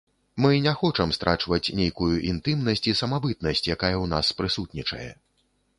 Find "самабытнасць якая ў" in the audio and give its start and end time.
3.03-4.13